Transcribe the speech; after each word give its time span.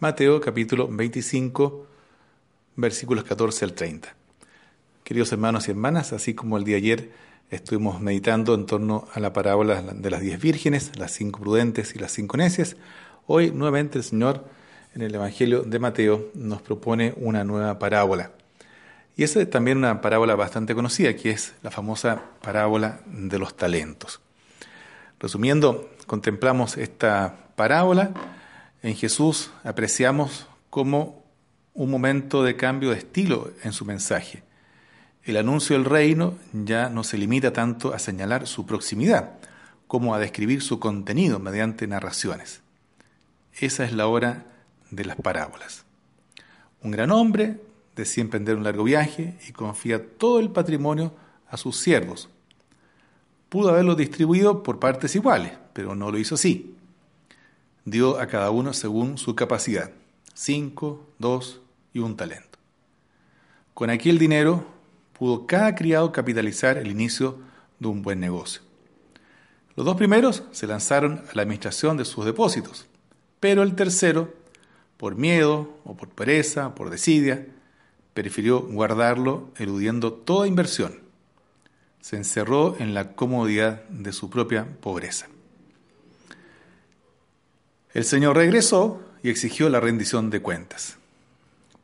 Mateo 0.00 0.40
capítulo 0.40 0.88
25, 0.88 1.86
versículos 2.74 3.22
14 3.22 3.64
al 3.64 3.74
30. 3.74 4.12
Queridos 5.04 5.30
hermanos 5.30 5.68
y 5.68 5.70
hermanas, 5.70 6.12
así 6.12 6.34
como 6.34 6.58
el 6.58 6.64
día 6.64 6.78
ayer 6.78 7.12
estuvimos 7.48 8.00
meditando 8.00 8.54
en 8.54 8.66
torno 8.66 9.06
a 9.14 9.20
la 9.20 9.32
parábola 9.32 9.82
de 9.82 10.10
las 10.10 10.20
diez 10.20 10.40
vírgenes, 10.40 10.98
las 10.98 11.12
cinco 11.12 11.40
prudentes 11.40 11.94
y 11.94 12.00
las 12.00 12.10
cinco 12.10 12.36
necias, 12.36 12.76
hoy 13.28 13.52
nuevamente 13.52 13.96
el 13.98 14.04
Señor 14.04 14.44
en 14.96 15.02
el 15.02 15.14
Evangelio 15.14 15.62
de 15.62 15.78
Mateo 15.78 16.28
nos 16.34 16.60
propone 16.60 17.14
una 17.16 17.44
nueva 17.44 17.78
parábola. 17.78 18.32
Y 19.16 19.22
esa 19.22 19.40
es 19.40 19.48
también 19.48 19.78
una 19.78 20.00
parábola 20.00 20.34
bastante 20.34 20.74
conocida, 20.74 21.14
que 21.14 21.30
es 21.30 21.54
la 21.62 21.70
famosa 21.70 22.20
parábola 22.42 23.00
de 23.06 23.38
los 23.38 23.56
talentos. 23.56 24.20
Resumiendo, 25.20 25.88
contemplamos 26.08 26.78
esta 26.78 27.52
parábola 27.54 28.12
en 28.84 28.94
Jesús 28.94 29.50
apreciamos 29.64 30.46
como 30.68 31.24
un 31.72 31.90
momento 31.90 32.44
de 32.44 32.54
cambio 32.54 32.90
de 32.90 32.98
estilo 32.98 33.50
en 33.62 33.72
su 33.72 33.86
mensaje. 33.86 34.42
El 35.24 35.38
anuncio 35.38 35.74
del 35.74 35.86
reino 35.86 36.34
ya 36.52 36.90
no 36.90 37.02
se 37.02 37.16
limita 37.16 37.50
tanto 37.50 37.94
a 37.94 37.98
señalar 37.98 38.46
su 38.46 38.66
proximidad, 38.66 39.38
como 39.86 40.14
a 40.14 40.18
describir 40.18 40.60
su 40.60 40.80
contenido 40.80 41.38
mediante 41.38 41.86
narraciones. 41.86 42.60
Esa 43.58 43.84
es 43.86 43.94
la 43.94 44.06
hora 44.06 44.44
de 44.90 45.06
las 45.06 45.16
parábolas. 45.16 45.86
Un 46.82 46.90
gran 46.90 47.10
hombre 47.10 47.62
decide 47.96 48.24
emprender 48.26 48.54
un 48.54 48.64
largo 48.64 48.84
viaje 48.84 49.38
y 49.48 49.52
confía 49.52 50.06
todo 50.18 50.40
el 50.40 50.50
patrimonio 50.50 51.14
a 51.48 51.56
sus 51.56 51.78
siervos. 51.78 52.28
Pudo 53.48 53.70
haberlo 53.70 53.94
distribuido 53.94 54.62
por 54.62 54.78
partes 54.78 55.16
iguales, 55.16 55.52
pero 55.72 55.94
no 55.94 56.10
lo 56.10 56.18
hizo 56.18 56.34
así 56.34 56.73
dio 57.84 58.18
a 58.18 58.26
cada 58.26 58.50
uno 58.50 58.72
según 58.72 59.18
su 59.18 59.34
capacidad, 59.34 59.90
cinco, 60.32 61.06
dos 61.18 61.60
y 61.92 62.00
un 62.00 62.16
talento. 62.16 62.58
Con 63.74 63.90
aquel 63.90 64.18
dinero 64.18 64.64
pudo 65.12 65.46
cada 65.46 65.74
criado 65.74 66.12
capitalizar 66.12 66.78
el 66.78 66.90
inicio 66.90 67.38
de 67.78 67.88
un 67.88 68.02
buen 68.02 68.20
negocio. 68.20 68.62
Los 69.76 69.86
dos 69.86 69.96
primeros 69.96 70.44
se 70.52 70.66
lanzaron 70.66 71.24
a 71.30 71.34
la 71.34 71.42
administración 71.42 71.96
de 71.96 72.04
sus 72.04 72.24
depósitos, 72.24 72.86
pero 73.40 73.62
el 73.62 73.74
tercero, 73.74 74.32
por 74.96 75.16
miedo 75.16 75.76
o 75.84 75.96
por 75.96 76.08
pereza, 76.08 76.74
por 76.74 76.90
desidia, 76.90 77.46
prefirió 78.14 78.60
guardarlo 78.60 79.50
eludiendo 79.56 80.12
toda 80.12 80.46
inversión. 80.46 81.00
Se 82.00 82.16
encerró 82.16 82.76
en 82.78 82.94
la 82.94 83.14
comodidad 83.14 83.82
de 83.88 84.12
su 84.12 84.30
propia 84.30 84.66
pobreza. 84.80 85.26
El 87.94 88.04
Señor 88.04 88.36
regresó 88.36 89.00
y 89.22 89.30
exigió 89.30 89.68
la 89.68 89.78
rendición 89.78 90.28
de 90.28 90.42
cuentas. 90.42 90.98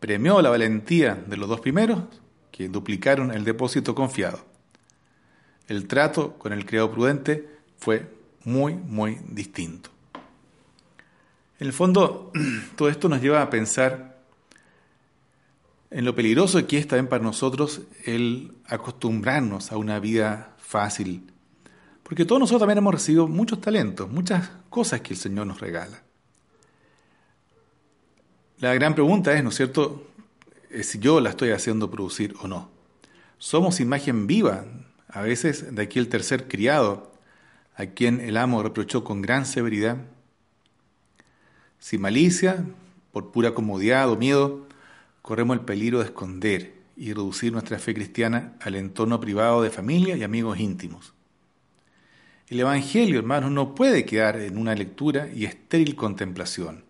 Premió 0.00 0.42
la 0.42 0.50
valentía 0.50 1.14
de 1.14 1.36
los 1.36 1.48
dos 1.48 1.60
primeros, 1.60 2.02
que 2.50 2.68
duplicaron 2.68 3.30
el 3.30 3.44
depósito 3.44 3.94
confiado. 3.94 4.44
El 5.68 5.86
trato 5.86 6.34
con 6.34 6.52
el 6.52 6.66
criado 6.66 6.90
prudente 6.90 7.48
fue 7.78 8.10
muy, 8.44 8.74
muy 8.74 9.20
distinto. 9.28 9.90
En 11.60 11.68
el 11.68 11.72
fondo, 11.72 12.32
todo 12.76 12.88
esto 12.88 13.08
nos 13.08 13.22
lleva 13.22 13.40
a 13.40 13.48
pensar 13.48 14.18
en 15.92 16.04
lo 16.04 16.16
peligroso 16.16 16.66
que 16.66 16.78
es 16.78 16.88
también 16.88 17.06
para 17.06 17.22
nosotros 17.22 17.82
el 18.06 18.56
acostumbrarnos 18.66 19.70
a 19.70 19.76
una 19.76 20.00
vida 20.00 20.56
fácil, 20.58 21.30
porque 22.12 22.26
todos 22.26 22.40
nosotros 22.40 22.60
también 22.60 22.76
hemos 22.76 22.92
recibido 22.92 23.26
muchos 23.26 23.58
talentos, 23.62 24.10
muchas 24.10 24.50
cosas 24.68 25.00
que 25.00 25.14
el 25.14 25.18
Señor 25.18 25.46
nos 25.46 25.60
regala. 25.62 26.02
La 28.58 28.74
gran 28.74 28.94
pregunta 28.94 29.32
es, 29.32 29.42
¿no 29.42 29.48
es 29.48 29.54
cierto?, 29.54 30.06
si 30.82 30.98
yo 30.98 31.20
la 31.20 31.30
estoy 31.30 31.52
haciendo 31.52 31.90
producir 31.90 32.34
o 32.42 32.48
no. 32.48 32.68
Somos 33.38 33.80
imagen 33.80 34.26
viva, 34.26 34.66
a 35.08 35.22
veces, 35.22 35.74
de 35.74 35.80
aquí 35.80 35.98
el 35.98 36.10
tercer 36.10 36.48
criado, 36.48 37.10
a 37.76 37.86
quien 37.86 38.20
el 38.20 38.36
amo 38.36 38.62
reprochó 38.62 39.04
con 39.04 39.22
gran 39.22 39.46
severidad. 39.46 39.96
Sin 41.78 42.02
malicia, 42.02 42.62
por 43.10 43.32
pura 43.32 43.54
comodidad 43.54 44.10
o 44.10 44.18
miedo, 44.18 44.66
corremos 45.22 45.56
el 45.56 45.64
peligro 45.64 46.00
de 46.00 46.04
esconder 46.04 46.74
y 46.94 47.14
reducir 47.14 47.52
nuestra 47.52 47.78
fe 47.78 47.94
cristiana 47.94 48.52
al 48.60 48.74
entorno 48.74 49.18
privado 49.18 49.62
de 49.62 49.70
familia 49.70 50.14
y 50.14 50.24
amigos 50.24 50.60
íntimos. 50.60 51.14
El 52.52 52.60
Evangelio, 52.60 53.18
hermanos, 53.18 53.50
no 53.50 53.74
puede 53.74 54.04
quedar 54.04 54.36
en 54.36 54.58
una 54.58 54.74
lectura 54.74 55.26
y 55.34 55.46
estéril 55.46 55.96
contemplación. 55.96 56.84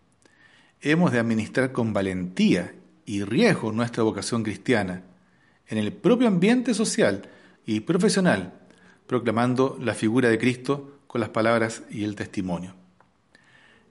Hemos 0.80 1.12
de 1.12 1.20
administrar 1.20 1.70
con 1.70 1.92
valentía 1.92 2.74
y 3.06 3.22
riesgo 3.22 3.70
nuestra 3.70 4.02
vocación 4.02 4.42
cristiana 4.42 5.04
en 5.68 5.78
el 5.78 5.92
propio 5.92 6.26
ambiente 6.26 6.74
social 6.74 7.28
y 7.64 7.78
profesional, 7.78 8.54
proclamando 9.06 9.78
la 9.80 9.94
figura 9.94 10.30
de 10.30 10.38
Cristo 10.38 10.98
con 11.06 11.20
las 11.20 11.30
palabras 11.30 11.84
y 11.88 12.02
el 12.02 12.16
testimonio. 12.16 12.74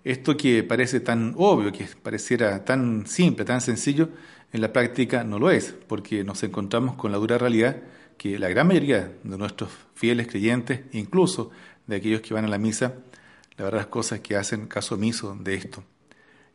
Esto 0.03 0.35
que 0.35 0.63
parece 0.63 0.99
tan 0.99 1.35
obvio, 1.37 1.71
que 1.71 1.87
pareciera 2.03 2.65
tan 2.65 3.07
simple, 3.07 3.45
tan 3.45 3.61
sencillo, 3.61 4.09
en 4.51 4.59
la 4.59 4.73
práctica 4.73 5.23
no 5.23 5.39
lo 5.39 5.49
es, 5.49 5.73
porque 5.87 6.25
nos 6.25 6.43
encontramos 6.43 6.97
con 6.97 7.13
la 7.13 7.17
dura 7.17 7.37
realidad 7.37 7.77
que 8.21 8.37
la 8.37 8.49
gran 8.49 8.67
mayoría 8.67 9.11
de 9.23 9.35
nuestros 9.35 9.71
fieles 9.95 10.27
creyentes, 10.27 10.81
incluso 10.91 11.49
de 11.87 11.95
aquellos 11.95 12.21
que 12.21 12.35
van 12.35 12.45
a 12.45 12.47
la 12.47 12.59
misa, 12.59 12.93
la 13.57 13.63
verdad 13.63 13.81
es 13.81 13.87
cosas 13.87 14.19
que 14.19 14.35
hacen 14.35 14.67
caso 14.67 14.93
omiso 14.93 15.35
de 15.41 15.55
esto. 15.55 15.83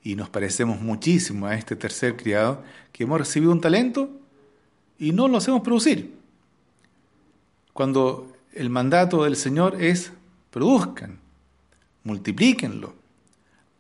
Y 0.00 0.14
nos 0.14 0.28
parecemos 0.28 0.80
muchísimo 0.80 1.44
a 1.48 1.56
este 1.56 1.74
tercer 1.74 2.16
criado 2.16 2.62
que 2.92 3.02
hemos 3.02 3.18
recibido 3.18 3.50
un 3.50 3.60
talento 3.60 4.08
y 5.00 5.10
no 5.10 5.26
lo 5.26 5.38
hacemos 5.38 5.62
producir. 5.62 6.14
Cuando 7.72 8.32
el 8.52 8.70
mandato 8.70 9.24
del 9.24 9.34
Señor 9.34 9.82
es 9.82 10.12
produzcan, 10.52 11.18
multiplíquenlo, 12.04 12.94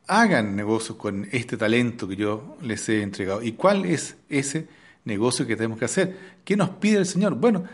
hagan 0.08 0.56
negocio 0.56 0.98
con 0.98 1.28
este 1.30 1.56
talento 1.56 2.08
que 2.08 2.16
yo 2.16 2.56
les 2.62 2.88
he 2.88 3.02
entregado. 3.02 3.44
¿Y 3.44 3.52
cuál 3.52 3.84
es 3.84 4.16
ese 4.28 4.66
negocio 5.06 5.46
que 5.46 5.56
tenemos 5.56 5.78
que 5.78 5.86
hacer. 5.86 6.36
¿Qué 6.44 6.56
nos 6.56 6.70
pide 6.70 6.98
el 6.98 7.06
Señor? 7.06 7.34
Bueno, 7.36 7.64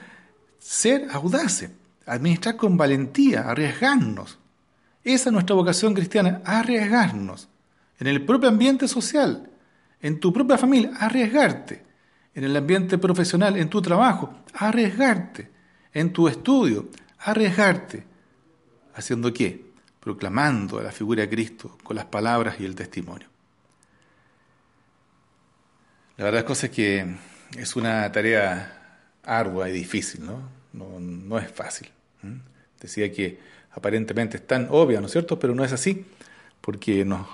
ser 0.59 1.09
audaces, 1.10 1.70
administrar 2.06 2.56
con 2.56 2.76
valentía, 2.76 3.48
arriesgarnos. 3.48 4.38
Esa 5.03 5.28
es 5.31 5.32
nuestra 5.32 5.56
vocación 5.56 5.94
cristiana, 5.94 6.42
arriesgarnos. 6.44 7.48
En 7.98 8.06
el 8.06 8.25
propio 8.25 8.48
ambiente 8.48 8.87
social, 8.87 9.50
en 10.00 10.21
tu 10.21 10.32
propia 10.32 10.59
familia, 10.59 10.92
arriesgarte. 10.98 11.82
En 12.34 12.44
el 12.44 12.56
ambiente 12.56 12.98
profesional, 12.98 13.56
en 13.56 13.69
tu 13.69 13.82
trabajo, 13.82 14.32
arriesgarte. 14.54 15.50
En 15.92 16.12
tu 16.12 16.28
estudio, 16.28 16.88
arriesgarte. 17.19 18.04
¿Haciendo 18.94 19.32
qué? 19.32 19.72
Proclamando 20.00 20.78
a 20.78 20.82
la 20.82 20.92
figura 20.92 21.22
de 21.22 21.28
Cristo 21.28 21.78
con 21.82 21.97
las 21.97 22.06
palabras 22.06 22.56
y 22.60 22.65
el 22.65 22.75
testimonio. 22.75 23.31
La 26.22 26.31
verdad 26.31 26.53
es 26.53 26.71
que 26.71 27.05
es 27.59 27.75
una 27.75 28.12
tarea 28.12 29.00
ardua 29.25 29.69
y 29.69 29.72
difícil, 29.72 30.25
¿no? 30.25 30.41
No, 30.72 31.37
es 31.37 31.50
fácil. 31.50 31.88
Decía 32.81 33.12
que 33.12 33.41
aparentemente 33.72 34.37
es 34.37 34.47
tan 34.47 34.69
obvia, 34.71 35.00
¿no 35.00 35.06
es 35.06 35.12
cierto? 35.12 35.37
Pero 35.41 35.53
no 35.53 35.65
es 35.65 35.72
así, 35.72 36.06
porque 36.60 37.05
nos, 37.05 37.27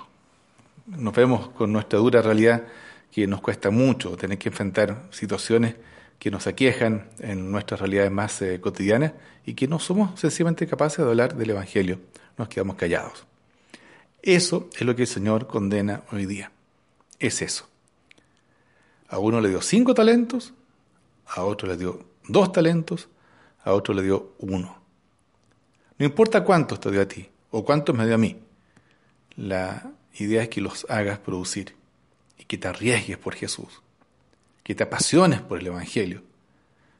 nos 0.87 1.13
vemos 1.13 1.49
con 1.49 1.71
nuestra 1.71 1.99
dura 1.99 2.23
realidad 2.23 2.63
que 3.11 3.27
nos 3.27 3.41
cuesta 3.41 3.69
mucho 3.69 4.17
tener 4.17 4.39
que 4.39 4.49
enfrentar 4.49 5.03
situaciones 5.11 5.75
que 6.17 6.31
nos 6.31 6.47
aquejan 6.47 7.09
en 7.19 7.51
nuestras 7.51 7.81
realidades 7.81 8.09
más 8.09 8.41
eh, 8.41 8.59
cotidianas 8.59 9.13
y 9.45 9.53
que 9.53 9.67
no 9.67 9.77
somos 9.77 10.19
sencillamente 10.19 10.65
capaces 10.65 11.05
de 11.05 11.11
hablar 11.11 11.35
del 11.35 11.51
Evangelio, 11.51 11.99
nos 12.39 12.49
quedamos 12.49 12.75
callados. 12.75 13.27
Eso 14.23 14.67
es 14.73 14.81
lo 14.81 14.95
que 14.95 15.03
el 15.03 15.07
Señor 15.07 15.45
condena 15.45 16.01
hoy 16.11 16.25
día. 16.25 16.51
Es 17.19 17.43
eso. 17.43 17.68
A 19.09 19.17
uno 19.19 19.41
le 19.41 19.49
dio 19.49 19.61
cinco 19.61 19.93
talentos, 19.93 20.53
a 21.27 21.43
otro 21.43 21.67
le 21.67 21.77
dio 21.77 22.05
dos 22.27 22.51
talentos, 22.51 23.09
a 23.63 23.73
otro 23.73 23.93
le 23.93 24.03
dio 24.03 24.33
uno. 24.39 24.79
No 25.97 26.05
importa 26.05 26.43
cuántos 26.43 26.79
te 26.79 26.91
dio 26.91 27.01
a 27.01 27.07
ti 27.07 27.27
o 27.51 27.65
cuántos 27.65 27.95
me 27.95 28.05
dio 28.05 28.15
a 28.15 28.19
mí. 28.19 28.37
La 29.35 29.91
idea 30.17 30.43
es 30.43 30.49
que 30.49 30.61
los 30.61 30.85
hagas 30.89 31.19
producir 31.19 31.75
y 32.37 32.45
que 32.45 32.57
te 32.57 32.67
arriesgues 32.67 33.17
por 33.17 33.35
Jesús, 33.35 33.81
que 34.63 34.75
te 34.75 34.83
apasiones 34.83 35.41
por 35.41 35.59
el 35.59 35.67
Evangelio, 35.67 36.23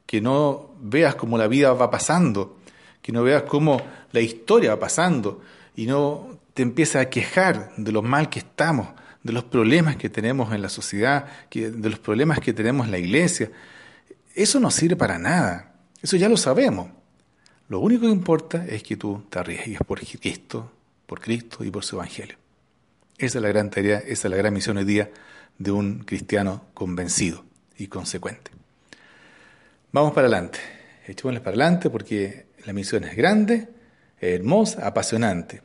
que 0.05 0.21
no 0.21 0.71
veas 0.81 1.15
cómo 1.15 1.37
la 1.37 1.47
vida 1.47 1.71
va 1.73 1.89
pasando, 1.91 2.57
que 3.01 3.11
no 3.11 3.23
veas 3.23 3.43
cómo 3.43 3.81
la 4.11 4.19
historia 4.19 4.71
va 4.71 4.79
pasando 4.79 5.41
y 5.75 5.85
no 5.85 6.39
te 6.53 6.63
empieces 6.63 6.97
a 6.97 7.09
quejar 7.09 7.71
de 7.77 7.91
lo 7.91 8.01
mal 8.01 8.29
que 8.29 8.39
estamos, 8.39 8.89
de 9.23 9.33
los 9.33 9.43
problemas 9.43 9.97
que 9.97 10.09
tenemos 10.09 10.53
en 10.53 10.61
la 10.61 10.69
sociedad, 10.69 11.25
de 11.51 11.89
los 11.89 11.99
problemas 11.99 12.39
que 12.39 12.53
tenemos 12.53 12.85
en 12.85 12.91
la 12.91 12.97
iglesia. 12.97 13.51
Eso 14.33 14.59
no 14.59 14.71
sirve 14.71 14.95
para 14.95 15.19
nada. 15.19 15.73
Eso 16.01 16.15
ya 16.17 16.29
lo 16.29 16.37
sabemos. 16.37 16.89
Lo 17.67 17.79
único 17.79 18.01
que 18.01 18.11
importa 18.11 18.65
es 18.65 18.81
que 18.83 18.97
tú 18.97 19.23
te 19.29 19.39
arriesgues 19.39 19.79
por 19.85 19.99
Cristo, 19.99 20.71
por 21.05 21.19
Cristo 21.19 21.63
y 21.63 21.71
por 21.71 21.83
su 21.83 21.97
Evangelio. 21.97 22.37
Esa 23.17 23.37
es 23.37 23.41
la 23.41 23.49
gran 23.49 23.69
tarea, 23.69 23.99
esa 23.99 24.27
es 24.27 24.31
la 24.31 24.37
gran 24.37 24.53
misión 24.53 24.77
hoy 24.77 24.85
día 24.85 25.11
de 25.57 25.71
un 25.71 25.99
cristiano 25.99 26.63
convencido 26.73 27.43
y 27.77 27.87
consecuente. 27.87 28.51
Vamos 29.91 30.13
para 30.13 30.27
adelante, 30.27 30.59
echémosles 31.05 31.41
para 31.41 31.55
adelante 31.55 31.89
porque 31.89 32.45
la 32.65 32.73
misión 32.73 33.03
es 33.03 33.15
grande, 33.15 33.67
hermosa, 34.21 34.87
apasionante, 34.87 35.61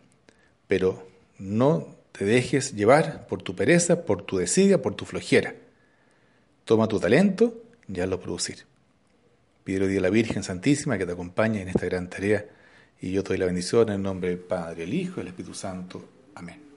pero 0.66 1.06
no 1.38 1.93
te 2.16 2.24
dejes 2.24 2.74
llevar 2.74 3.26
por 3.26 3.42
tu 3.42 3.56
pereza, 3.56 4.04
por 4.04 4.22
tu 4.22 4.36
desidia, 4.38 4.80
por 4.80 4.94
tu 4.94 5.04
flojera. 5.04 5.56
Toma 6.64 6.86
tu 6.86 7.00
talento 7.00 7.60
y 7.88 7.98
hazlo 7.98 8.20
producir. 8.20 8.66
Pido 9.64 9.86
hoy 9.86 9.96
a 9.96 10.00
la 10.00 10.10
Virgen 10.10 10.44
Santísima 10.44 10.96
que 10.96 11.06
te 11.06 11.12
acompañe 11.12 11.62
en 11.62 11.68
esta 11.68 11.86
gran 11.86 12.08
tarea 12.08 12.46
y 13.00 13.10
yo 13.10 13.24
te 13.24 13.30
doy 13.30 13.38
la 13.38 13.46
bendición 13.46 13.88
en 13.88 13.96
el 13.96 14.02
nombre 14.02 14.28
del 14.28 14.38
Padre, 14.38 14.84
el 14.84 14.94
Hijo 14.94 15.14
y 15.16 15.22
el 15.22 15.28
Espíritu 15.28 15.54
Santo. 15.54 16.08
Amén. 16.36 16.73